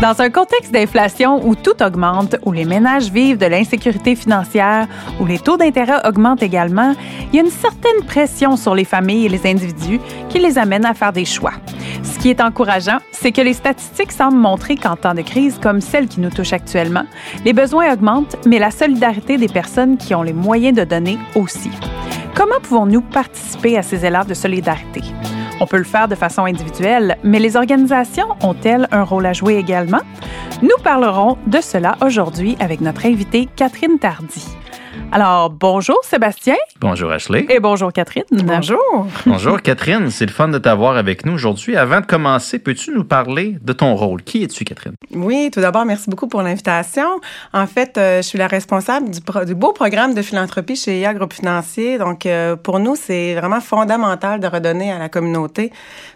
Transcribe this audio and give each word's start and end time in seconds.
Dans 0.00 0.22
un 0.22 0.30
contexte 0.30 0.72
d'inflation 0.72 1.46
où 1.46 1.54
tout 1.54 1.82
augmente, 1.82 2.36
où 2.46 2.52
les 2.52 2.64
ménages 2.64 3.10
vivent 3.10 3.36
de 3.36 3.44
l'insécurité 3.44 4.16
financière, 4.16 4.88
où 5.20 5.26
les 5.26 5.38
taux 5.38 5.58
d'intérêt 5.58 6.08
augmentent 6.08 6.42
également, 6.42 6.94
il 7.30 7.36
y 7.36 7.38
a 7.38 7.42
une 7.42 7.50
certaine 7.50 8.02
pression 8.06 8.56
sur 8.56 8.74
les 8.74 8.86
familles 8.86 9.26
et 9.26 9.28
les 9.28 9.46
individus 9.46 10.00
qui 10.30 10.38
les 10.38 10.56
amène 10.56 10.86
à 10.86 10.94
faire 10.94 11.12
des 11.12 11.26
choix. 11.26 11.52
Ce 12.02 12.18
qui 12.18 12.30
est 12.30 12.40
encourageant, 12.40 12.96
c'est 13.12 13.30
que 13.30 13.42
les 13.42 13.52
statistiques 13.52 14.12
semblent 14.12 14.38
montrer 14.38 14.76
qu'en 14.76 14.96
temps 14.96 15.12
de 15.12 15.20
crise 15.20 15.58
comme 15.62 15.82
celle 15.82 16.08
qui 16.08 16.20
nous 16.20 16.30
touche 16.30 16.54
actuellement, 16.54 17.04
les 17.44 17.52
besoins 17.52 17.92
augmentent, 17.92 18.36
mais 18.46 18.58
la 18.58 18.70
solidarité 18.70 19.36
des 19.36 19.48
personnes 19.48 19.98
qui 19.98 20.14
ont 20.14 20.22
les 20.22 20.32
moyens 20.32 20.78
de 20.78 20.84
donner 20.84 21.18
aussi. 21.34 21.70
Comment 22.34 22.60
pouvons-nous 22.62 23.02
participer 23.02 23.76
à 23.76 23.82
ces 23.82 24.06
élans 24.06 24.24
de 24.24 24.32
solidarité? 24.32 25.02
On 25.60 25.66
peut 25.66 25.76
le 25.76 25.84
faire 25.84 26.08
de 26.08 26.14
façon 26.14 26.44
individuelle, 26.44 27.18
mais 27.22 27.38
les 27.38 27.56
organisations 27.56 28.28
ont-elles 28.42 28.88
un 28.90 29.04
rôle 29.04 29.26
à 29.26 29.34
jouer 29.34 29.56
également? 29.56 30.00
Nous 30.62 30.82
parlerons 30.82 31.36
de 31.46 31.60
cela 31.60 31.96
aujourd'hui 32.04 32.56
avec 32.60 32.80
notre 32.80 33.04
invitée 33.04 33.46
Catherine 33.56 33.98
Tardy. 33.98 34.59
Alors, 35.12 35.50
bonjour 35.50 35.98
Sébastien. 36.02 36.56
Bonjour 36.80 37.10
Ashley. 37.10 37.46
Et 37.48 37.60
bonjour 37.60 37.92
Catherine. 37.92 38.24
Bonjour. 38.30 39.06
Bonjour 39.26 39.60
Catherine, 39.60 40.10
c'est 40.10 40.26
le 40.26 40.32
fun 40.32 40.48
de 40.48 40.58
t'avoir 40.58 40.96
avec 40.96 41.26
nous 41.26 41.32
aujourd'hui. 41.32 41.76
Avant 41.76 42.00
de 42.00 42.06
commencer, 42.06 42.58
peux-tu 42.58 42.92
nous 42.92 43.04
parler 43.04 43.56
de 43.62 43.72
ton 43.72 43.94
rôle? 43.94 44.22
Qui 44.22 44.44
es-tu 44.44 44.64
Catherine? 44.64 44.94
Oui, 45.14 45.50
tout 45.52 45.60
d'abord, 45.60 45.84
merci 45.84 46.08
beaucoup 46.08 46.28
pour 46.28 46.42
l'invitation. 46.42 47.20
En 47.52 47.66
fait, 47.66 47.98
euh, 47.98 48.18
je 48.18 48.28
suis 48.28 48.38
la 48.38 48.46
responsable 48.46 49.10
du, 49.10 49.20
du, 49.46 49.54
beau 49.54 49.72
programme 49.72 50.14
de 50.14 50.22
philanthropie 50.22 50.76
chez 50.76 51.00
IA 51.00 51.14
Groupe 51.14 51.32
Financier. 51.32 51.98
Donc, 51.98 52.26
euh, 52.26 52.56
pour 52.56 52.78
nous, 52.78 52.96
c'est 52.96 53.34
vraiment 53.34 53.60
fondamental 53.60 54.40
de 54.40 54.46
redonner 54.46 54.92
à 54.92 54.98
la 54.98 55.08
communauté. 55.08 55.72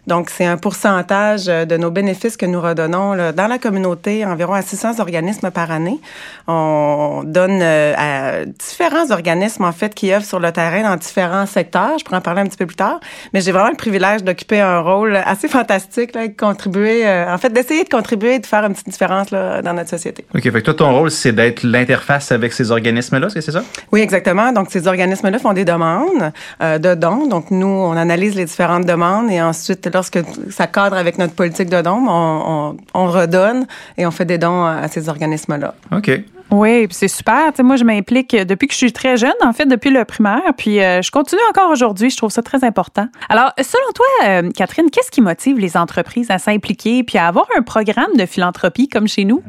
Donc, 0.07 0.31
c'est 0.31 0.47
un 0.47 0.57
pourcentage 0.57 1.47
de 1.47 1.77
nos 1.77 1.91
bénéfices 1.91 2.37
que 2.37 2.47
nous 2.47 2.61
redonnons 2.61 3.13
là, 3.15 3.33
dans 3.33 3.47
la 3.47 3.59
communauté, 3.59 4.25
environ 4.25 4.55
à 4.55 4.63
600 4.63 5.01
organismes 5.01 5.51
par 5.51 5.71
année. 5.71 5.99
On 6.47 7.23
donne 7.25 7.61
euh, 7.63 7.95
à 7.97 8.45
différents 8.69 9.11
organismes, 9.11 9.65
en 9.65 9.73
fait, 9.73 9.95
qui 9.95 10.13
œuvrent 10.13 10.25
sur 10.25 10.41
le 10.41 10.53
terrain 10.53 10.83
dans 10.83 10.97
différents 10.97 11.47
secteurs. 11.47 11.99
Je 11.99 12.05
pourrais 12.05 12.19
en 12.19 12.21
parler 12.21 12.43
un 12.43 12.47
petit 12.47 12.57
peu 12.57 12.67
plus 12.67 12.77
tard. 12.77 13.01
Mais 13.33 13.41
j'ai 13.41 13.53
vraiment 13.53 13.71
le 13.71 13.77
privilège 13.77 14.25
d'occuper 14.25 14.61
un 14.61 14.81
rôle 14.81 15.17
assez 15.17 15.49
fantastique, 15.49 16.15
là, 16.15 16.29
de 16.29 16.33
contribuer, 16.37 17.07
euh, 17.07 17.33
en 17.33 17.39
fait, 17.39 17.51
d'essayer 17.51 17.85
de 17.85 17.89
contribuer 17.89 18.35
et 18.35 18.39
de 18.39 18.47
faire 18.47 18.65
une 18.65 18.73
petite 18.73 18.89
différence 18.89 19.31
là, 19.31 19.63
dans 19.63 19.75
notre 19.75 19.91
société. 19.91 20.25
OK. 20.35 20.43
Fait 20.43 20.51
que 20.51 20.59
toi, 20.59 20.75
ton 20.75 20.93
rôle, 20.93 21.11
c'est 21.11 21.33
d'être 21.33 21.63
l'interface 21.63 22.33
avec 22.33 22.53
ces 22.53 22.71
organismes-là, 22.71 23.27
est-ce 23.27 23.35
que 23.35 23.41
c'est 23.41 23.53
ça? 23.53 23.63
Oui, 23.93 24.01
exactement. 24.01 24.53
Donc, 24.53 24.69
ces 24.71 24.87
organismes-là 24.87 25.39
font 25.39 25.53
des 25.53 25.65
demandes 25.65 26.33
euh, 26.63 26.79
de 26.79 26.95
dons. 26.95 27.27
Donc, 27.27 27.51
nous, 27.51 27.67
on 27.67 27.97
analyse 27.97 28.35
les 28.35 28.45
différentes 28.45 28.87
demandes 28.87 29.31
et 29.31 29.41
ensuite, 29.41 29.89
lorsque 29.93 30.21
ça 30.51 30.67
cadre 30.67 30.97
avec 30.97 31.19
notre 31.19 31.35
politique 31.35 31.69
de 31.69 31.81
dons, 31.83 32.05
on, 32.09 32.43
on, 32.47 32.77
on 32.95 33.07
redonne 33.07 33.67
et 33.99 34.07
on 34.07 34.11
fait 34.11 34.25
des 34.25 34.39
dons 34.39 34.65
à 34.65 34.89
ces 34.89 35.09
organismes-là. 35.09 35.75
OK. 35.93 36.11
Oui, 36.55 36.87
c'est 36.91 37.09
super. 37.09 37.51
moi, 37.65 37.75
je 37.75 37.83
m'implique 37.83 38.37
depuis 38.37 38.69
que 38.69 38.73
je 38.73 38.79
suis 38.79 38.93
très 38.93 39.17
jeune, 39.17 39.35
en 39.43 39.53
fait, 39.53 39.67
depuis 39.67 39.91
le 39.91 40.05
primaire. 40.05 40.43
Puis 40.57 40.81
euh, 40.81 41.03
je 41.03 41.11
continue 41.11 41.41
encore 41.51 41.71
aujourd'hui. 41.71 42.11
Je 42.11 42.17
trouve 42.17 42.31
ça 42.31 42.43
très 42.43 42.63
important. 42.63 43.09
Alors, 43.29 43.53
selon 43.59 43.93
toi, 43.93 44.07
euh, 44.25 44.51
Catherine, 44.55 44.89
qu'est-ce 44.91 45.11
qui 45.11 45.21
motive 45.21 45.59
les 45.59 45.77
entreprises 45.77 46.31
à 46.31 46.39
s'impliquer 46.39 47.03
puis 47.03 47.19
à 47.19 47.27
avoir 47.27 47.47
un 47.59 47.63
programme 47.63 48.15
de 48.17 48.25
philanthropie 48.25 48.89
comme 48.89 49.09
chez 49.09 49.25
nous? 49.25 49.43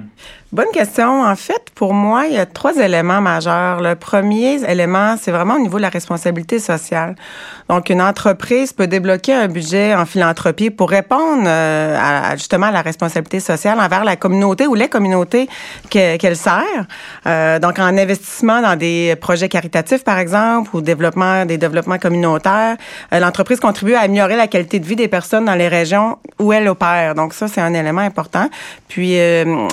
Bonne 0.52 0.72
question. 0.74 1.22
En 1.22 1.36
fait, 1.36 1.65
pour 1.76 1.94
moi, 1.94 2.26
il 2.28 2.34
y 2.34 2.38
a 2.38 2.46
trois 2.46 2.78
éléments 2.78 3.20
majeurs. 3.20 3.82
Le 3.82 3.96
premier 3.96 4.64
élément, 4.66 5.16
c'est 5.22 5.32
vraiment 5.32 5.56
au 5.56 5.60
niveau 5.60 5.76
de 5.76 5.82
la 5.82 5.90
responsabilité 5.90 6.58
sociale. 6.58 7.16
Donc, 7.68 7.90
une 7.90 8.02
entreprise 8.02 8.72
peut 8.72 8.88
débloquer 8.88 9.34
un 9.34 9.50
budget 9.50 9.94
en 9.94 10.06
philanthropie 10.06 10.70
pour 10.70 10.90
répondre 10.90 11.44
euh, 11.46 11.98
à, 12.00 12.38
justement 12.38 12.68
à 12.68 12.72
la 12.72 12.82
responsabilité 12.82 13.42
sociale 13.42 13.78
envers 13.82 14.06
la 14.06 14.16
communauté 14.16 14.68
ou 14.68 14.74
les 14.74 14.88
communautés 14.88 15.50
qu'elle 15.90 16.18
qu 16.18 16.36
sert. 16.36 16.88
Euh, 17.28 17.60
donc, 17.60 17.78
en 17.78 17.98
investissement 17.98 18.62
dans 18.62 18.78
des 18.78 19.16
projets 19.20 19.50
caritatifs, 19.50 20.06
par 20.06 20.18
exemple, 20.18 20.74
ou 20.74 20.80
développement 20.80 21.46
des 21.46 21.58
développements 21.58 22.00
communautaires, 22.00 22.78
euh, 23.14 23.20
l'entreprise 23.20 23.60
contribue 23.60 23.96
à 23.96 24.02
améliorer 24.02 24.38
la 24.38 24.48
qualité 24.48 24.80
de 24.80 24.86
vie 24.86 24.96
des 24.96 25.10
personnes 25.10 25.44
dans 25.44 25.56
les 25.56 25.68
régions 25.68 26.20
où 26.40 26.54
elle 26.54 26.70
opère. 26.70 27.16
Donc, 27.16 27.34
ça, 27.34 27.50
c'est 27.50 27.62
un 27.62 27.74
élément 27.74 28.02
important. 28.02 28.50
Puis, 28.88 29.20
euh, 29.20 29.68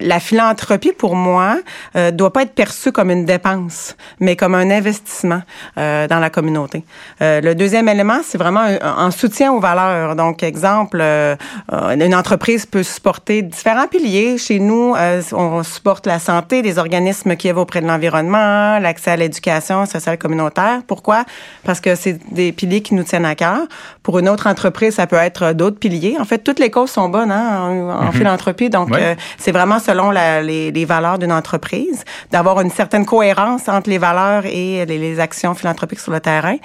la 0.00 0.20
philanthropie, 0.20 0.92
pour 0.92 1.16
moi, 1.16 1.56
euh, 1.96 2.10
doit 2.10 2.32
pas 2.32 2.42
être 2.42 2.54
perçue 2.54 2.92
comme 2.92 3.10
une 3.10 3.24
dépense, 3.24 3.96
mais 4.20 4.36
comme 4.36 4.54
un 4.54 4.70
investissement 4.70 5.42
euh, 5.78 6.06
dans 6.06 6.18
la 6.18 6.28
communauté. 6.28 6.84
Euh, 7.22 7.40
le 7.40 7.54
deuxième 7.54 7.88
élément, 7.88 8.20
c'est 8.22 8.36
vraiment 8.36 8.60
un, 8.60 9.10
soutien 9.10 9.52
aux 9.52 9.60
valeurs. 9.60 10.14
Donc, 10.14 10.42
exemple, 10.42 10.98
euh, 11.00 11.36
une 11.72 12.14
entreprise 12.14 12.66
peut 12.66 12.82
supporter 12.82 13.42
différents 13.42 13.86
piliers. 13.86 14.36
Chez 14.36 14.58
nous, 14.58 14.94
euh, 14.96 15.22
on 15.32 15.62
supporte 15.62 16.06
la 16.06 16.18
santé, 16.18 16.60
des 16.60 16.78
organismes 16.78 17.36
qui 17.36 17.48
œuvrent 17.48 17.62
auprès 17.62 17.80
de 17.80 17.86
l'environnement, 17.86 18.78
l'accès 18.78 19.12
à 19.12 19.16
l'éducation 19.16 19.86
sociale 19.86 20.18
communautaire. 20.18 20.80
Pourquoi? 20.86 21.24
Parce 21.64 21.80
que 21.80 21.94
c'est 21.94 22.18
des 22.32 22.52
piliers 22.52 22.82
qui 22.82 22.94
nous 22.94 23.04
tiennent 23.04 23.24
à 23.24 23.34
cœur. 23.34 23.60
Pour 24.02 24.18
une 24.18 24.28
autre 24.28 24.46
entreprise, 24.46 24.96
ça 24.96 25.06
peut 25.06 25.16
être 25.16 25.52
d'autres 25.52 25.78
piliers. 25.78 26.16
En 26.20 26.24
fait, 26.26 26.38
toutes 26.38 26.58
les 26.58 26.70
causes 26.70 26.90
sont 26.90 27.08
bonnes 27.08 27.32
hein, 27.32 27.60
en, 27.60 27.66
en 27.66 28.02
mm 28.02 28.08
-hmm. 28.08 28.12
philanthropie. 28.12 28.68
Donc, 28.68 28.90
ouais. 28.90 29.16
c'est 29.38 29.52
vraiment 29.52 29.78
selon 29.86 30.10
les, 30.10 30.84
valeurs 30.84 31.18
d'une 31.18 31.32
entreprise, 31.32 32.04
d'avoir 32.30 32.60
une 32.60 32.70
certaine 32.70 33.06
cohérence 33.06 33.68
entre 33.68 33.88
les 33.88 33.98
valeurs 33.98 34.44
et 34.46 34.84
les, 34.84 34.98
les, 34.98 35.20
actions 35.20 35.54
philanthropiques 35.54 36.00
sur 36.00 36.12
le 36.12 36.20
terrain. 36.20 36.56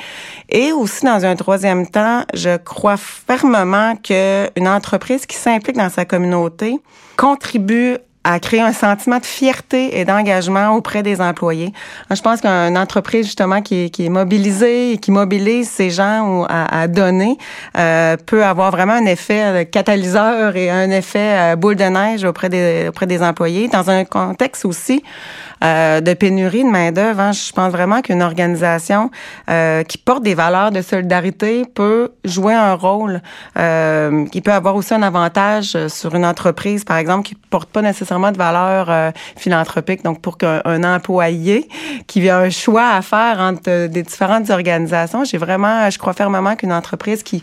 Et 0.49 0.71
aussi, 0.71 1.05
dans 1.05 1.23
un 1.23 1.35
troisième 1.35 1.87
temps, 1.87 2.23
je 2.33 2.57
crois 2.57 2.97
fermement 2.97 3.95
qu'une 3.95 4.67
entreprise 4.67 5.25
qui 5.25 5.37
s'implique 5.37 5.77
dans 5.77 5.89
sa 5.89 6.05
communauté 6.05 6.79
contribue 7.17 7.97
à 8.23 8.39
créer 8.39 8.61
un 8.61 8.73
sentiment 8.73 9.17
de 9.17 9.25
fierté 9.25 9.99
et 9.99 10.05
d'engagement 10.05 10.75
auprès 10.75 11.03
des 11.03 11.21
employés. 11.21 11.73
Je 12.09 12.21
pense 12.21 12.41
qu'une 12.41 12.77
entreprise 12.77 13.25
justement 13.25 13.61
qui 13.61 13.85
est, 13.85 13.89
qui 13.89 14.05
est 14.05 14.09
mobilisée 14.09 14.93
et 14.93 14.97
qui 14.97 15.11
mobilise 15.11 15.69
ces 15.69 15.89
gens 15.89 16.45
à, 16.49 16.81
à 16.81 16.87
donner 16.87 17.37
euh, 17.77 18.17
peut 18.25 18.43
avoir 18.43 18.71
vraiment 18.71 18.93
un 18.93 19.05
effet 19.05 19.67
catalyseur 19.71 20.55
et 20.55 20.69
un 20.69 20.91
effet 20.91 21.55
boule 21.55 21.75
de 21.75 21.83
neige 21.83 22.23
auprès 22.23 22.49
des, 22.49 22.87
auprès 22.89 23.07
des 23.07 23.21
employés 23.23 23.67
dans 23.67 23.89
un 23.89 24.05
contexte 24.05 24.65
aussi 24.65 25.03
euh, 25.63 26.01
de 26.01 26.15
pénurie 26.15 26.63
de 26.63 26.69
main-d'œuvre. 26.69 27.19
Hein. 27.19 27.31
Je 27.33 27.51
pense 27.51 27.71
vraiment 27.71 28.01
qu'une 28.01 28.23
organisation 28.23 29.11
euh, 29.47 29.83
qui 29.83 29.99
porte 29.99 30.23
des 30.23 30.33
valeurs 30.33 30.71
de 30.71 30.81
solidarité 30.81 31.65
peut 31.71 32.09
jouer 32.25 32.55
un 32.55 32.73
rôle, 32.73 33.21
euh, 33.59 34.25
qui 34.29 34.41
peut 34.41 34.53
avoir 34.53 34.75
aussi 34.75 34.95
un 34.95 35.03
avantage 35.03 35.77
sur 35.87 36.15
une 36.15 36.25
entreprise, 36.25 36.83
par 36.83 36.97
exemple, 36.97 37.27
qui 37.27 37.35
porte 37.35 37.69
pas 37.69 37.83
nécessairement 37.83 38.10
de 38.31 38.37
valeurs 38.37 38.89
euh, 38.89 39.11
philanthropiques. 39.37 40.03
Donc, 40.03 40.21
pour 40.21 40.37
qu'un 40.37 40.83
employé 40.83 41.67
qui 42.07 42.29
a 42.29 42.39
un 42.39 42.49
choix 42.49 42.89
à 42.89 43.01
faire 43.01 43.39
entre 43.39 43.87
des 43.87 44.03
différentes 44.03 44.49
organisations, 44.49 45.23
j'ai 45.23 45.37
vraiment, 45.37 45.89
je 45.89 45.97
crois 45.97 46.13
fermement 46.13 46.55
qu'une 46.55 46.73
entreprise 46.73 47.23
qui, 47.23 47.41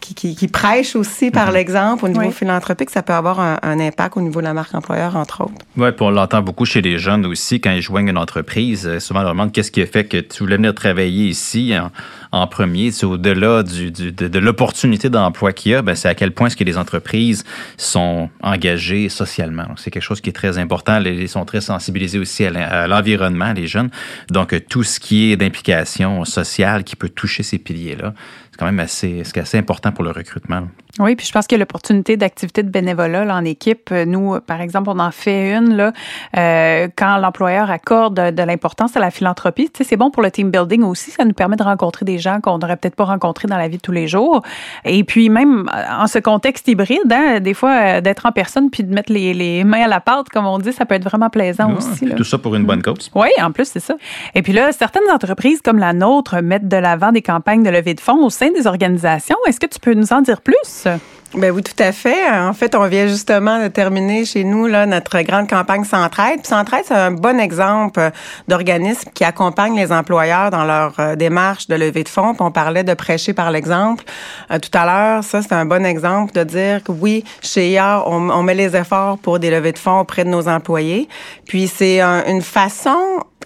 qui, 0.00 0.14
qui, 0.14 0.34
qui, 0.34 0.48
prêche 0.48 0.96
aussi 0.96 1.30
par 1.30 1.46
mm 1.46 1.50
-hmm. 1.50 1.54
l'exemple 1.54 2.04
au 2.06 2.08
niveau 2.08 2.30
oui. 2.32 2.32
philanthropique, 2.32 2.90
ça 2.90 3.02
peut 3.02 3.12
avoir 3.12 3.38
un, 3.40 3.56
un, 3.62 3.78
impact 3.80 4.16
au 4.16 4.20
niveau 4.20 4.40
de 4.40 4.46
la 4.46 4.54
marque 4.54 4.74
employeur, 4.74 5.12
entre 5.16 5.36
autres. 5.44 5.62
Oui, 5.76 5.90
puis 5.92 6.04
on 6.08 6.10
l'entend 6.10 6.42
beaucoup 6.42 6.66
chez 6.72 6.82
les 6.88 6.98
jeunes 6.98 7.24
aussi 7.32 7.54
quand 7.62 7.74
ils 7.78 7.82
joignent 7.90 8.10
une 8.14 8.22
entreprise, 8.26 8.82
souvent 9.04 9.20
on 9.20 9.26
leur 9.28 9.34
demande 9.36 9.52
qu'est-ce 9.52 9.72
qui 9.74 9.82
a 9.82 9.86
fait 9.86 10.04
que 10.12 10.18
tu 10.30 10.36
voulais 10.42 10.56
venir 10.56 10.74
travailler 10.74 11.26
ici 11.36 11.62
en, 11.78 11.90
en 12.32 12.46
premier. 12.46 12.90
C'est 12.90 13.06
au-delà 13.06 13.62
de, 13.62 14.38
l'opportunité 14.38 15.10
d'emploi 15.10 15.52
qu'il 15.52 15.72
y 15.72 15.74
a, 15.74 15.82
ben, 15.82 15.94
c'est 15.94 16.08
à 16.08 16.14
quel 16.14 16.32
point 16.32 16.48
est-ce 16.48 16.56
que 16.56 16.64
les 16.64 16.78
entreprises 16.78 17.44
sont 17.76 18.30
engagées 18.42 19.08
socialement. 19.08 19.66
C'est 19.76 19.90
quelque 19.90 20.02
chose 20.02 20.20
qui 20.20 20.30
est 20.30 20.34
très 20.34 20.58
important. 20.58 21.00
Ils 21.02 21.28
sont 21.28 21.44
très 21.44 21.60
sensibilisés 21.60 22.18
aussi 22.18 22.44
à 22.44 22.86
l'environnement, 22.86 23.52
les 23.52 23.66
jeunes. 23.66 23.90
Donc, 24.30 24.54
tout 24.68 24.82
ce 24.82 25.00
qui 25.00 25.32
est 25.32 25.36
d'implication 25.36 26.24
sociale 26.24 26.84
qui 26.84 26.96
peut 26.96 27.08
toucher 27.08 27.42
ces 27.42 27.58
piliers-là, 27.58 28.14
quand 28.58 28.66
même 28.66 28.80
assez, 28.80 29.22
assez 29.36 29.56
important 29.56 29.92
pour 29.92 30.04
le 30.04 30.10
recrutement. 30.10 30.62
Oui, 30.98 31.14
puis 31.14 31.24
je 31.26 31.32
pense 31.32 31.46
que 31.46 31.54
l'opportunité 31.54 32.16
d'activité 32.16 32.64
de 32.64 32.70
bénévolat 32.70 33.24
là, 33.24 33.36
en 33.36 33.44
équipe, 33.44 33.90
nous, 33.90 34.40
par 34.40 34.60
exemple, 34.60 34.90
on 34.90 34.98
en 34.98 35.12
fait 35.12 35.52
une 35.52 35.76
là, 35.76 35.92
euh, 36.36 36.88
quand 36.96 37.18
l'employeur 37.18 37.70
accorde 37.70 38.16
de, 38.16 38.30
de 38.32 38.42
l'importance 38.42 38.96
à 38.96 39.00
la 39.00 39.12
philanthropie. 39.12 39.70
Tu 39.70 39.78
sais, 39.78 39.90
c'est 39.90 39.96
bon 39.96 40.10
pour 40.10 40.22
le 40.22 40.30
team 40.32 40.50
building 40.50 40.82
aussi. 40.82 41.12
Ça 41.12 41.24
nous 41.24 41.34
permet 41.34 41.54
de 41.54 41.62
rencontrer 41.62 42.04
des 42.04 42.18
gens 42.18 42.40
qu'on 42.40 42.58
n'aurait 42.58 42.76
peut-être 42.76 42.96
pas 42.96 43.04
rencontrés 43.04 43.46
dans 43.46 43.56
la 43.56 43.68
vie 43.68 43.76
de 43.76 43.82
tous 43.82 43.92
les 43.92 44.08
jours. 44.08 44.42
Et 44.84 45.04
puis 45.04 45.28
même 45.28 45.70
en 45.88 46.08
ce 46.08 46.18
contexte 46.18 46.66
hybride, 46.66 47.12
hein, 47.12 47.38
des 47.38 47.54
fois 47.54 48.00
d'être 48.00 48.26
en 48.26 48.32
personne 48.32 48.70
puis 48.70 48.82
de 48.82 48.92
mettre 48.92 49.12
les, 49.12 49.34
les, 49.34 49.62
mains 49.62 49.84
à 49.84 49.88
la 49.88 50.00
pâte, 50.00 50.30
comme 50.30 50.46
on 50.46 50.58
dit, 50.58 50.72
ça 50.72 50.84
peut 50.84 50.96
être 50.96 51.04
vraiment 51.04 51.30
plaisant 51.30 51.70
ah, 51.72 51.78
aussi. 51.78 52.06
Là. 52.06 52.16
Tout 52.16 52.24
ça 52.24 52.38
pour 52.38 52.56
une 52.56 52.64
bonne 52.64 52.82
cause. 52.82 53.08
Oui, 53.14 53.28
en 53.40 53.52
plus 53.52 53.66
c'est 53.66 53.80
ça. 53.80 53.94
Et 54.34 54.42
puis 54.42 54.52
là, 54.52 54.72
certaines 54.72 55.08
entreprises 55.12 55.62
comme 55.62 55.78
la 55.78 55.92
nôtre 55.92 56.40
mettent 56.40 56.66
de 56.66 56.76
l'avant 56.76 57.12
des 57.12 57.22
campagnes 57.22 57.62
de 57.62 57.70
levée 57.70 57.94
de 57.94 58.00
fonds 58.00 58.24
au 58.24 58.30
sein 58.30 58.47
des 58.50 58.66
organisations. 58.66 59.36
Est-ce 59.46 59.60
que 59.60 59.66
tu 59.66 59.78
peux 59.80 59.94
nous 59.94 60.12
en 60.12 60.20
dire 60.20 60.40
plus? 60.40 60.88
Ben 61.34 61.50
oui, 61.50 61.62
tout 61.62 61.82
à 61.82 61.92
fait. 61.92 62.26
En 62.30 62.54
fait, 62.54 62.74
on 62.74 62.86
vient 62.86 63.06
justement 63.06 63.62
de 63.62 63.68
terminer 63.68 64.24
chez 64.24 64.44
nous 64.44 64.66
là, 64.66 64.86
notre 64.86 65.20
grande 65.20 65.46
campagne 65.46 65.84
Centraide. 65.84 66.38
Puis 66.38 66.48
Centraide, 66.48 66.84
c'est 66.86 66.94
un 66.94 67.10
bon 67.10 67.38
exemple 67.38 68.10
d'organisme 68.48 69.10
qui 69.12 69.24
accompagne 69.24 69.76
les 69.76 69.92
employeurs 69.92 70.50
dans 70.50 70.64
leur 70.64 70.94
euh, 70.98 71.16
démarche 71.16 71.66
de 71.68 71.74
levée 71.74 72.02
de 72.02 72.08
fonds. 72.08 72.32
Puis 72.32 72.42
on 72.42 72.50
parlait 72.50 72.82
de 72.82 72.94
prêcher 72.94 73.34
par 73.34 73.50
l'exemple 73.50 74.04
euh, 74.50 74.58
tout 74.58 74.70
à 74.72 74.86
l'heure. 74.86 75.22
Ça, 75.22 75.42
c'est 75.42 75.52
un 75.52 75.66
bon 75.66 75.84
exemple 75.84 76.32
de 76.32 76.44
dire 76.44 76.82
que 76.82 76.92
oui, 76.92 77.24
chez 77.42 77.72
IA, 77.72 78.02
on, 78.06 78.30
on, 78.30 78.42
met 78.42 78.54
les 78.54 78.74
efforts 78.74 79.18
pour 79.18 79.38
des 79.38 79.50
levées 79.50 79.72
de 79.72 79.78
fonds 79.78 80.00
auprès 80.00 80.24
de 80.24 80.30
nos 80.30 80.48
employés. 80.48 81.08
Puis 81.46 81.68
c'est 81.68 82.00
une 82.00 82.42
façon 82.42 82.96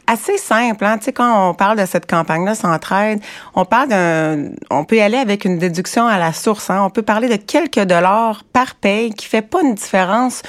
assez 0.07 0.37
simple. 0.39 0.85
Hein? 0.85 0.99
Tu 0.99 1.07
sais, 1.07 1.13
quand 1.13 1.51
on 1.51 1.55
parle 1.55 1.79
de 1.79 1.87
cette 1.87 2.09
campagne-là, 2.09 2.55
Centraide, 2.55 3.21
on 3.55 3.65
parle 3.65 3.89
d'un, 3.89 4.51
on 4.71 4.85
peut 4.85 4.97
y 4.97 5.01
aller 5.01 5.19
avec 5.19 5.45
une 5.45 5.59
déduction 5.59 6.07
à 6.07 6.19
la 6.19 6.33
source. 6.33 6.71
Hein? 6.71 6.83
On 6.85 6.91
peut 6.91 7.03
parler 7.03 7.29
de 7.29 7.37
quelques 7.37 7.81
dollars 7.81 8.45
par 8.53 8.75
paye 8.75 9.13
qui 9.15 9.27
fait 9.27 9.43
pas 9.43 9.63
une 9.63 9.75
différence 9.75 10.43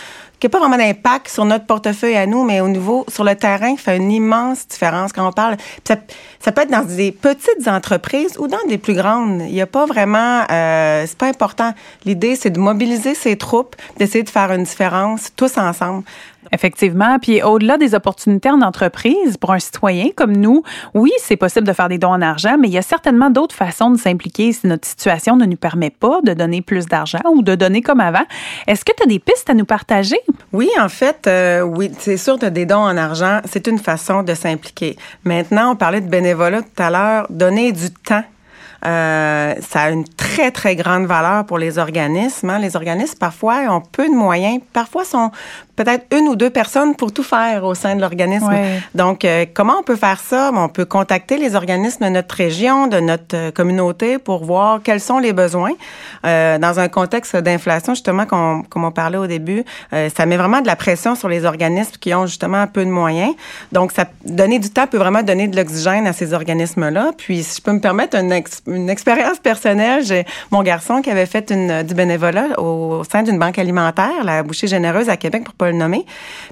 qui 0.43 0.47
n'a 0.47 0.49
pas 0.49 0.59
vraiment 0.59 0.75
d'impact 0.75 1.29
sur 1.29 1.45
notre 1.45 1.65
portefeuille 1.65 2.17
à 2.17 2.25
nous, 2.25 2.43
mais 2.43 2.59
au 2.59 2.67
niveau, 2.67 3.05
sur 3.07 3.23
le 3.23 3.33
terrain, 3.33 3.77
fait 3.77 3.95
une 3.95 4.11
immense 4.11 4.67
différence 4.67 5.13
quand 5.13 5.25
on 5.25 5.31
parle. 5.31 5.55
Ça, 5.87 5.95
peut 5.95 6.61
être 6.61 6.69
dans 6.69 6.83
des 6.83 7.13
petites 7.13 7.65
entreprises 7.65 8.37
ou 8.37 8.49
dans 8.49 8.57
des 8.67 8.77
plus 8.77 8.93
grandes. 8.93 9.43
Il 9.43 9.53
n'y 9.53 9.61
a 9.61 9.67
pas 9.67 9.85
vraiment, 9.85 10.43
euh, 10.51 11.05
c'est 11.07 11.17
pas 11.17 11.27
important. 11.27 11.73
L'idée, 12.03 12.35
c'est 12.35 12.49
de 12.49 12.59
mobiliser 12.59 13.15
ces 13.15 13.37
troupes, 13.37 13.77
d'essayer 13.95 14.25
de 14.25 14.29
faire 14.29 14.51
une 14.51 14.63
différence 14.63 15.31
tous 15.33 15.57
ensemble. 15.57 16.03
Effectivement. 16.51 17.17
Puis 17.19 17.41
au-delà 17.41 17.77
des 17.77 17.95
opportunités 17.95 18.49
en 18.49 18.61
entreprise, 18.61 19.37
pour 19.37 19.51
un 19.53 19.59
citoyen 19.59 20.09
comme 20.15 20.35
nous, 20.35 20.63
oui, 20.93 21.11
c'est 21.19 21.35
possible 21.35 21.67
de 21.67 21.73
faire 21.73 21.89
des 21.89 21.97
dons 21.97 22.13
en 22.13 22.21
argent, 22.21 22.57
mais 22.59 22.67
il 22.67 22.73
y 22.73 22.77
a 22.77 22.83
certainement 22.83 23.29
d'autres 23.29 23.55
façons 23.55 23.91
de 23.91 23.97
s'impliquer 23.97 24.51
si 24.53 24.67
notre 24.67 24.87
situation 24.87 25.35
ne 25.35 25.45
nous 25.45 25.57
permet 25.57 25.89
pas 25.89 26.21
de 26.21 26.33
donner 26.33 26.61
plus 26.61 26.85
d'argent 26.85 27.19
ou 27.33 27.41
de 27.41 27.55
donner 27.55 27.81
comme 27.81 27.99
avant. 27.99 28.23
Est-ce 28.67 28.85
que 28.85 28.91
tu 28.95 29.03
as 29.03 29.07
des 29.07 29.19
pistes 29.19 29.49
à 29.49 29.53
nous 29.53 29.65
partager? 29.65 30.19
Oui, 30.51 30.69
en 30.79 30.89
fait, 30.89 31.27
euh, 31.27 31.61
oui, 31.61 31.91
c'est 31.97 32.17
sûr 32.17 32.37
des 32.37 32.65
dons 32.65 32.77
en 32.77 32.97
argent, 32.97 33.39
c'est 33.45 33.67
une 33.67 33.79
façon 33.79 34.23
de 34.23 34.33
s'impliquer. 34.33 34.97
Maintenant, 35.23 35.71
on 35.71 35.75
parlait 35.75 36.01
de 36.01 36.09
bénévolat 36.09 36.61
tout 36.61 36.83
à 36.83 36.89
l'heure, 36.89 37.27
donner 37.29 37.71
du 37.71 37.89
temps 37.91 38.23
euh, 38.85 39.53
ça 39.61 39.81
a 39.81 39.89
une 39.89 40.05
très, 40.05 40.51
très 40.51 40.75
grande 40.75 41.05
valeur 41.05 41.45
pour 41.45 41.57
les 41.57 41.77
organismes. 41.77 42.49
Hein. 42.49 42.59
Les 42.59 42.75
organismes, 42.75 43.17
parfois, 43.17 43.59
ont 43.69 43.81
peu 43.81 44.07
de 44.07 44.13
moyens. 44.13 44.59
Parfois, 44.73 45.05
sont 45.05 45.31
peut-être 45.75 46.05
une 46.15 46.27
ou 46.27 46.35
deux 46.35 46.49
personnes 46.49 46.95
pour 46.95 47.11
tout 47.11 47.23
faire 47.23 47.63
au 47.63 47.73
sein 47.75 47.95
de 47.95 48.01
l'organisme. 48.01 48.51
Donc, 48.93 49.25
euh, 49.25 49.45
comment 49.53 49.75
on 49.79 49.83
peut 49.83 49.95
faire 49.95 50.19
ça? 50.19 50.51
On 50.53 50.69
peut 50.69 50.85
contacter 50.85 51.37
les 51.37 51.55
organismes 51.55 52.05
de 52.05 52.09
notre 52.09 52.35
région, 52.35 52.87
de 52.87 52.99
notre 52.99 53.35
euh, 53.35 53.51
communauté 53.51 54.19
pour 54.19 54.45
voir 54.45 54.81
quels 54.83 54.99
sont 54.99 55.19
les 55.19 55.33
besoins. 55.33 55.73
Euh, 56.25 56.57
dans 56.57 56.79
un 56.79 56.87
contexte 56.87 57.35
d'inflation, 57.35 57.93
justement, 57.93 58.25
comme, 58.25 58.65
comme 58.67 58.85
on 58.85 58.91
parlait 58.91 59.17
au 59.17 59.27
début, 59.27 59.63
euh, 59.93 60.09
ça 60.15 60.25
met 60.25 60.37
vraiment 60.37 60.61
de 60.61 60.67
la 60.67 60.75
pression 60.75 61.15
sur 61.15 61.27
les 61.27 61.45
organismes 61.45 61.93
qui 61.99 62.13
ont 62.13 62.25
justement 62.25 62.57
un 62.57 62.67
peu 62.67 62.85
de 62.85 62.89
moyens. 62.91 63.33
Donc, 63.71 63.91
ça 63.91 64.05
donner 64.25 64.59
du 64.59 64.69
temps 64.69 64.87
peut 64.87 64.97
vraiment 64.97 65.23
donner 65.23 65.47
de 65.47 65.55
l'oxygène 65.55 66.07
à 66.07 66.13
ces 66.13 66.33
organismes-là. 66.33 67.11
Puis, 67.17 67.43
si 67.43 67.57
je 67.57 67.61
peux 67.61 67.71
me 67.71 67.79
permettre 67.79 68.17
une, 68.17 68.41
une 68.75 68.89
expérience 68.89 69.39
personnelle, 69.39 70.03
j'ai 70.03 70.25
mon 70.51 70.63
garçon 70.63 71.01
qui 71.01 71.09
avait 71.09 71.25
fait 71.25 71.51
une, 71.51 71.83
du 71.83 71.93
bénévolat 71.93 72.59
au, 72.59 72.99
au 72.99 73.03
sein 73.03 73.23
d'une 73.23 73.39
banque 73.39 73.59
alimentaire, 73.59 74.23
la 74.23 74.43
Bouchée 74.43 74.67
Généreuse 74.67 75.09
à 75.09 75.17
Québec, 75.17 75.43
pour 75.57 75.67
le 75.67 75.73
nommer. 75.73 76.05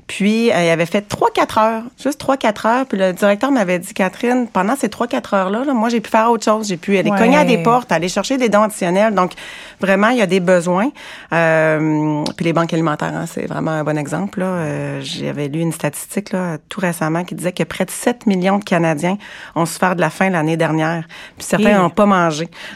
Puis, 0.08 0.52
euh, 0.52 0.64
il 0.64 0.70
avait 0.70 0.86
fait 0.86 1.06
3-4 1.08 1.60
heures, 1.60 1.84
juste 2.02 2.22
3-4 2.22 2.68
heures. 2.68 2.86
Puis 2.86 2.98
le 2.98 3.14
directeur 3.14 3.52
m'avait 3.52 3.80
dit, 3.80 3.94
Catherine, 3.94 4.48
pendant 4.52 4.76
ces 4.76 4.88
3-4 4.88 5.36
heures-là, 5.36 5.74
moi, 5.74 5.90
j'ai 5.90 6.02
pu 6.02 6.10
faire 6.10 6.30
autre 6.32 6.44
chose. 6.44 6.68
J'ai 6.68 6.78
pu 6.78 6.98
aller 6.98 7.10
cogner 7.10 7.38
à 7.38 7.46
des 7.46 7.58
portes, 7.58 7.92
aller 7.92 8.10
chercher 8.10 8.38
des 8.38 8.50
dons 8.50 8.64
additionnels. 8.64 9.14
Donc, 9.14 9.34
vraiment, 9.80 10.10
il 10.10 10.18
y 10.18 10.22
a 10.22 10.28
des 10.28 10.40
besoins. 10.40 10.90
Euh, 11.34 12.24
puis 12.36 12.46
les 12.46 12.54
banques 12.54 12.74
alimentaires, 12.74 13.14
hein, 13.14 13.26
c'est 13.28 13.46
vraiment 13.46 13.72
un 13.72 13.84
bon 13.84 13.98
exemple. 13.98 14.40
Là. 14.40 14.46
Euh, 14.46 15.02
J'avais 15.02 15.48
lu 15.48 15.60
une 15.60 15.72
statistique 15.72 16.32
là, 16.32 16.58
tout 16.70 16.80
récemment 16.80 17.24
qui 17.24 17.36
disait 17.36 17.52
que 17.52 17.64
près 17.64 17.86
de 17.86 17.92
7 17.92 18.26
millions 18.26 18.60
de 18.60 18.64
Canadiens 18.64 19.18
ont 19.56 19.66
souffert 19.66 19.96
de 19.96 20.02
la 20.02 20.10
faim 20.10 20.30
l'année 20.30 20.58
dernière. 20.58 21.06
Puis 21.38 21.46
certains 21.46 21.78
n'ont 21.78 21.90
pas 21.90 22.06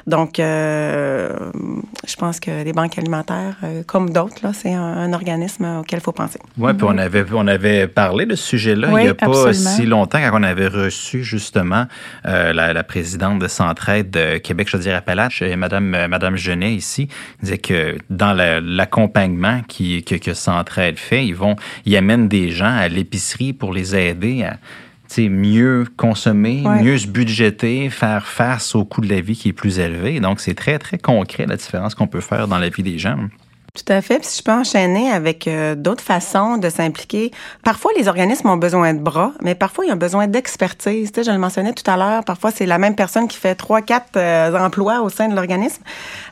Donc, 0.08 0.40
euh, 0.40 1.30
je 2.08 2.16
pense 2.16 2.40
que 2.40 2.64
les 2.64 2.74
banques 2.74 2.98
alimentaires, 2.98 3.56
euh, 3.64 3.84
comme 3.86 4.12
d'autres, 4.12 4.38
là, 4.44 4.52
c'est 4.54 4.74
un, 4.74 4.82
un 4.82 5.14
organisme 5.14 5.80
auquel 5.80 6.00
il 6.00 6.04
faut 6.04 6.12
penser. 6.12 6.40
Oui, 6.58 6.74
puis 6.74 6.88
on 6.90 6.98
avait, 6.98 7.26
on 7.34 7.48
avait 7.48 7.88
parlé 7.88 8.26
de 8.26 8.36
ce 8.36 8.44
sujet-là 8.46 8.90
il 8.92 9.04
n'y 9.04 9.08
a 9.08 9.14
pas 9.14 9.54
si 9.54 9.86
longtemps, 9.86 10.20
quand 10.20 10.40
on 10.40 10.44
avait 10.44 10.68
reçu 10.68 11.24
justement 11.24 11.86
euh, 12.26 12.54
la, 12.54 12.74
la, 12.74 12.84
présidente 12.84 13.40
de 13.40 13.48
Centraide 13.48 14.10
de 14.10 14.38
Québec, 14.38 14.68
je 14.70 14.78
veux 14.78 14.84
dire 14.84 14.96
Appalaches, 14.96 15.42
et 15.42 15.56
Madame, 15.56 16.08
Madame 16.08 16.38
Genet 16.38 16.74
ici, 16.74 17.08
disait 17.42 17.58
que 17.58 17.98
dans 18.10 18.34
l'accompagnement 18.34 19.62
qui, 19.68 20.04
que, 20.04 20.16
que 20.16 20.34
Centraide 20.34 20.98
fait, 20.98 21.26
ils 21.26 21.36
vont, 21.36 21.56
ils 21.86 21.96
amènent 21.98 22.28
des 22.28 22.52
gens 22.52 22.74
à 22.76 22.88
l'épicerie 22.88 23.54
pour 23.54 23.74
les 23.74 23.96
aider 23.96 24.44
à 24.44 24.58
mieux 25.30 25.86
consommer, 25.98 26.64
mieux 26.82 26.98
se 26.98 27.08
budgéter, 27.08 27.90
faire 27.90 28.28
face 28.28 28.76
au 28.76 28.86
coût 28.86 29.02
de 29.02 29.10
la 29.10 29.22
vie 29.22 29.36
qui 29.36 29.50
est 29.50 29.54
plus 29.54 29.80
élevé. 29.80 30.20
Donc, 30.20 30.40
c'est 30.40 30.56
très, 30.56 30.80
très 30.80 30.98
concret 30.98 31.46
la 31.46 31.58
différence 31.58 31.96
qu'on 31.96 32.08
peut 32.08 32.22
faire 32.22 32.48
dans 32.48 32.58
la 32.58 32.70
vie 32.70 32.84
des 32.84 32.98
gens. 32.98 33.18
Tout 33.76 33.92
à 33.92 34.02
fait. 34.02 34.20
Puis 34.20 34.30
si 34.30 34.38
je 34.38 34.44
peux 34.44 34.54
enchaîner 34.54 35.12
avec 35.12 35.50
euh, 35.50 35.76
d'autres 35.76 36.04
façons 36.04 36.58
de 36.58 36.70
s'impliquer. 36.70 37.32
Parfois, 37.62 37.92
les 37.98 38.08
organismes 38.08 38.50
ont 38.50 38.56
besoin 38.56 38.94
de 38.94 39.00
bras, 39.00 39.34
mais 39.42 39.54
parfois, 39.54 39.86
ils 39.86 39.92
ont 39.92 39.98
besoin 39.98 40.28
d'expertise. 40.28 41.12
Tu 41.12 41.20
sais, 41.20 41.26
je 41.26 41.32
le 41.32 41.38
mentionnais 41.38 41.74
tout 41.74 41.90
à 41.92 41.98
l'heure. 41.98 42.24
Parfois, 42.24 42.52
c'est 42.52 42.66
la 42.66 42.78
même 42.78 42.96
personne 42.96 43.28
qui 43.28 43.38
fait 43.38 43.54
trois, 43.54 43.82
quatre 43.82 44.16
euh, 44.16 44.58
emplois 44.58 45.02
au 45.02 45.10
sein 45.10 45.28
de 45.28 45.36
l'organisme. 45.36 45.84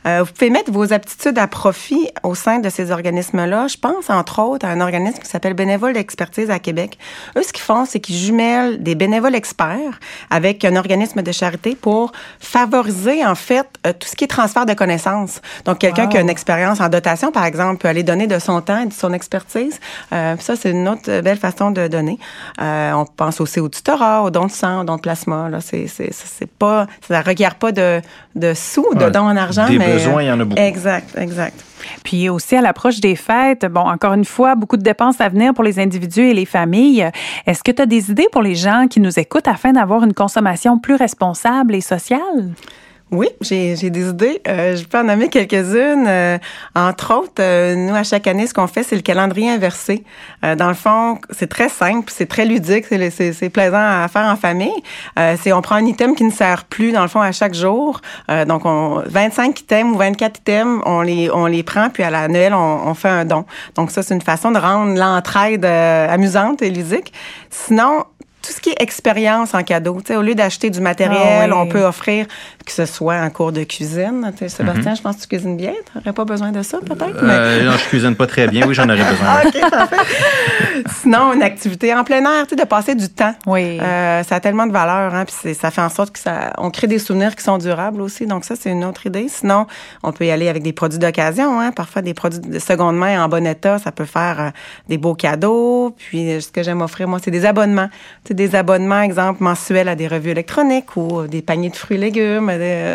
Euh, 0.06 0.22
vous 0.26 0.32
pouvez 0.32 0.48
mettre 0.48 0.72
vos 0.72 0.94
aptitudes 0.94 1.38
à 1.38 1.46
profit 1.46 2.08
au 2.22 2.34
sein 2.34 2.60
de 2.60 2.70
ces 2.70 2.90
organismes-là. 2.90 3.66
Je 3.66 3.76
pense, 3.76 4.08
entre 4.08 4.40
autres, 4.40 4.64
à 4.64 4.70
un 4.70 4.80
organisme 4.80 5.18
qui 5.18 5.28
s'appelle 5.28 5.54
Bénévole 5.54 5.92
d'expertise 5.92 6.50
à 6.50 6.58
Québec. 6.58 6.96
Eux, 7.36 7.42
ce 7.42 7.52
qu'ils 7.52 7.62
font, 7.62 7.84
c'est 7.84 8.00
qu'ils 8.00 8.16
jumellent 8.16 8.82
des 8.82 8.94
bénévoles 8.94 9.34
experts 9.34 10.00
avec 10.30 10.64
un 10.64 10.76
organisme 10.76 11.20
de 11.20 11.32
charité 11.32 11.76
pour 11.76 12.12
favoriser, 12.40 13.22
en 13.26 13.34
fait, 13.34 13.68
tout 13.82 14.08
ce 14.08 14.16
qui 14.16 14.24
est 14.24 14.28
transfert 14.28 14.64
de 14.64 14.72
connaissances. 14.72 15.42
Donc, 15.66 15.78
quelqu'un 15.78 16.06
qui 16.06 16.16
a 16.16 16.20
une 16.20 16.30
expérience 16.30 16.80
en 16.80 16.88
dotation, 16.88 17.32
par 17.34 17.44
exemple, 17.44 17.78
peut 17.78 17.88
aller 17.88 18.02
donner 18.02 18.26
de 18.26 18.38
son 18.38 18.60
temps 18.62 18.78
et 18.78 18.86
de 18.86 18.92
son 18.92 19.12
expertise. 19.12 19.78
Euh, 20.12 20.36
ça, 20.38 20.56
c'est 20.56 20.70
une 20.70 20.88
autre 20.88 21.20
belle 21.20 21.36
façon 21.36 21.70
de 21.70 21.88
donner. 21.88 22.18
Euh, 22.62 22.92
on 22.92 23.04
pense 23.04 23.40
aussi 23.40 23.60
au 23.60 23.68
tutorat, 23.68 24.22
au 24.22 24.30
don 24.30 24.46
de 24.46 24.50
sang, 24.50 24.80
au 24.80 24.84
don 24.84 24.96
de 24.96 25.00
plasma. 25.00 25.50
Là, 25.50 25.60
c'est, 25.60 25.86
c'est, 25.88 26.12
c'est 26.12 26.50
pas, 26.50 26.86
ça 27.06 27.20
requiert 27.20 27.56
pas 27.56 27.72
de, 27.72 28.00
de 28.36 28.54
sous, 28.54 28.86
de 28.94 29.10
dons 29.10 29.28
en 29.28 29.36
argent. 29.36 29.66
Des 29.68 29.78
besoins, 29.78 30.22
il 30.22 30.28
y 30.28 30.32
en 30.32 30.40
a 30.40 30.44
beaucoup. 30.44 30.62
Exact, 30.62 31.10
exact. 31.18 31.62
Puis 32.02 32.28
aussi 32.28 32.56
à 32.56 32.62
l'approche 32.62 33.00
des 33.00 33.16
fêtes, 33.16 33.66
bon, 33.66 33.80
encore 33.82 34.14
une 34.14 34.24
fois, 34.24 34.54
beaucoup 34.54 34.76
de 34.76 34.82
dépenses 34.82 35.20
à 35.20 35.28
venir 35.28 35.52
pour 35.52 35.64
les 35.64 35.78
individus 35.78 36.28
et 36.30 36.34
les 36.34 36.46
familles. 36.46 37.10
Est-ce 37.46 37.62
que 37.62 37.72
tu 37.72 37.82
as 37.82 37.86
des 37.86 38.10
idées 38.10 38.28
pour 38.32 38.42
les 38.42 38.54
gens 38.54 38.86
qui 38.88 39.00
nous 39.00 39.18
écoutent 39.18 39.48
afin 39.48 39.72
d'avoir 39.72 40.04
une 40.04 40.14
consommation 40.14 40.78
plus 40.78 40.94
responsable 40.94 41.74
et 41.74 41.80
sociale? 41.80 42.54
Oui, 43.10 43.28
j'ai 43.42 43.74
des 43.90 44.08
idées. 44.08 44.40
Euh, 44.48 44.76
je 44.76 44.84
peux 44.84 44.98
en 44.98 45.04
nommer 45.04 45.28
quelques-unes. 45.28 46.06
Euh, 46.08 46.38
entre 46.74 47.14
autres, 47.14 47.34
euh, 47.38 47.76
nous, 47.76 47.94
à 47.94 48.02
chaque 48.02 48.26
année, 48.26 48.46
ce 48.46 48.54
qu'on 48.54 48.66
fait, 48.66 48.82
c'est 48.82 48.96
le 48.96 49.02
calendrier 49.02 49.50
inversé. 49.50 50.02
Euh, 50.44 50.56
dans 50.56 50.68
le 50.68 50.74
fond, 50.74 51.18
c'est 51.30 51.46
très 51.46 51.68
simple, 51.68 52.10
c'est 52.12 52.26
très 52.26 52.44
ludique, 52.44 52.86
c'est 52.86 53.50
plaisant 53.50 53.76
à 53.76 54.08
faire 54.08 54.24
en 54.24 54.36
famille. 54.36 54.82
c'est 55.16 55.52
On 55.52 55.60
prend 55.60 55.76
un 55.76 55.86
item 55.86 56.16
qui 56.16 56.24
ne 56.24 56.32
sert 56.32 56.64
plus, 56.64 56.92
dans 56.92 57.02
le 57.02 57.08
fond, 57.08 57.20
à 57.20 57.30
chaque 57.30 57.54
jour. 57.54 58.00
donc, 58.48 58.64
on, 58.64 59.02
25 59.06 59.60
items 59.60 59.94
ou 59.94 59.98
24 59.98 60.38
items, 60.40 60.82
on 60.86 61.02
les, 61.02 61.30
on 61.30 61.46
les 61.46 61.62
prend, 61.62 61.90
puis 61.90 62.02
à 62.02 62.10
la 62.10 62.26
Noël, 62.26 62.54
on, 62.54 62.88
on 62.88 62.94
fait 62.94 63.08
un 63.08 63.24
don. 63.24 63.44
Donc, 63.76 63.90
ça, 63.90 64.02
c'est 64.02 64.14
une 64.14 64.22
façon 64.22 64.50
de 64.50 64.58
rendre 64.58 64.98
l'entraide 64.98 65.64
amusante 65.64 66.62
et 66.62 66.70
ludique. 66.70 67.12
Sinon, 67.50 68.04
tout 68.44 68.52
ce 68.52 68.60
qui 68.60 68.70
est 68.70 68.82
expérience 68.82 69.54
en 69.54 69.62
cadeau. 69.62 69.98
au 70.10 70.22
lieu 70.22 70.34
d'acheter 70.34 70.68
du 70.70 70.80
matériel, 70.80 71.50
ah 71.52 71.56
on 71.56 71.66
peut 71.66 71.82
offrir 71.82 72.26
que 72.64 72.72
ce 72.72 72.86
soit 72.86 73.14
un 73.14 73.30
cours 73.30 73.52
de 73.52 73.64
cuisine. 73.64 74.32
Sébastien, 74.36 74.90
mhm. 74.90 74.96
je 74.96 75.02
pense 75.02 75.16
que 75.16 75.22
tu 75.22 75.28
cuisines 75.28 75.56
bien. 75.56 75.72
Tu 75.72 75.98
n'aurais 75.98 76.12
pas 76.12 76.24
besoin 76.24 76.52
de 76.52 76.62
ça, 76.62 76.78
peut-être? 76.78 77.22
Euh, 77.22 77.64
non, 77.64 77.72
je 77.72 77.84
cuisine 77.84 78.14
pas 78.14 78.26
très 78.26 78.46
bien. 78.48 78.66
Oui, 78.66 78.74
j'en 78.74 78.84
aurais 78.84 79.04
besoin. 79.04 79.26
Ah, 79.26 79.42
OK, 79.46 79.70
parfait. 79.70 79.96
Sinon, 81.00 81.32
une 81.32 81.42
activité 81.42 81.94
en 81.94 82.04
plein 82.04 82.20
air, 82.20 82.46
de 82.46 82.64
passer 82.64 82.94
du 82.94 83.08
temps. 83.08 83.34
Oui. 83.46 83.78
Euh, 83.80 84.22
ça 84.22 84.36
a 84.36 84.40
tellement 84.40 84.66
de 84.66 84.72
valeur. 84.72 85.14
Hein, 85.14 85.24
puis 85.24 85.54
ça 85.54 85.70
fait 85.70 85.80
en 85.80 85.88
sorte 85.88 86.12
que 86.12 86.18
ça, 86.18 86.52
on 86.58 86.70
crée 86.70 86.86
des 86.86 86.98
souvenirs 86.98 87.34
qui 87.36 87.42
sont 87.42 87.58
durables 87.58 88.00
aussi. 88.00 88.26
Donc 88.26 88.44
ça, 88.44 88.54
c'est 88.58 88.70
une 88.70 88.84
autre 88.84 89.06
idée. 89.06 89.26
Sinon, 89.28 89.66
on 90.02 90.12
peut 90.12 90.26
y 90.26 90.30
aller 90.30 90.48
avec 90.48 90.62
des 90.62 90.72
produits 90.72 90.98
d'occasion. 90.98 91.60
Hein, 91.60 91.72
parfois, 91.72 92.02
des 92.02 92.14
produits 92.14 92.40
de 92.40 92.58
seconde 92.58 92.96
main 92.96 93.24
en 93.24 93.28
bon 93.28 93.46
état, 93.46 93.78
ça 93.78 93.92
peut 93.92 94.04
faire 94.04 94.40
euh, 94.40 94.50
des 94.88 94.98
beaux 94.98 95.14
cadeaux. 95.14 95.94
Puis, 95.96 96.40
ce 96.40 96.50
que 96.50 96.62
j'aime 96.62 96.82
offrir, 96.82 97.08
moi, 97.08 97.18
c'est 97.22 97.30
des 97.30 97.44
abonnements. 97.44 97.88
C'est 98.34 98.48
des 98.48 98.56
abonnements, 98.56 99.00
exemple, 99.00 99.44
mensuels 99.44 99.88
à 99.88 99.94
des 99.94 100.08
revues 100.08 100.30
électroniques 100.30 100.96
ou 100.96 101.26
des 101.28 101.40
paniers 101.40 101.70
de 101.70 101.76
fruits 101.76 101.96
et 101.98 102.00
légumes. 102.00 102.50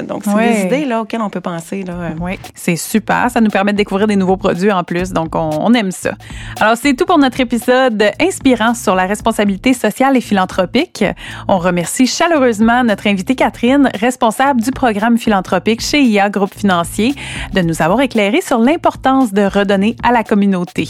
donc, 0.05 0.23
c'est 0.25 0.35
des 0.35 0.61
idées 0.65 0.85
là, 0.85 1.01
auxquelles 1.01 1.21
on 1.21 1.29
peut 1.29 1.39
penser. 1.39 1.83
Là. 1.83 1.93
Oui, 2.19 2.37
c'est 2.55 2.75
super. 2.75 3.31
Ça 3.31 3.39
nous 3.39 3.49
permet 3.49 3.71
de 3.71 3.77
découvrir 3.77 4.07
des 4.07 4.17
nouveaux 4.17 4.35
produits 4.35 4.71
en 4.71 4.83
plus. 4.83 5.11
Donc, 5.11 5.35
on, 5.35 5.73
aime 5.73 5.91
ça. 5.91 6.11
Alors, 6.59 6.75
c'est 6.75 6.93
tout 6.93 7.05
pour 7.05 7.17
notre 7.19 7.39
épisode 7.39 8.03
inspirant 8.19 8.73
sur 8.73 8.95
la 8.95 9.05
responsabilité 9.05 9.73
sociale 9.73 10.17
et 10.17 10.21
philanthropique. 10.21 11.05
On 11.47 11.57
remercie 11.57 12.05
chaleureusement 12.05 12.83
notre 12.83 13.07
invitée 13.07 13.35
Catherine, 13.35 13.89
responsable 13.93 14.61
du 14.61 14.71
programme 14.71 15.17
philanthropique 15.17 15.81
chez 15.81 16.01
IA 16.01 16.29
Groupe 16.29 16.53
Financier, 16.53 17.15
de 17.53 17.61
nous 17.61 17.81
avoir 17.81 18.01
éclairé 18.01 18.41
sur 18.41 18.59
l'importance 18.59 19.31
de 19.31 19.43
redonner 19.43 19.95
à 20.03 20.11
la 20.11 20.23
communauté. 20.23 20.89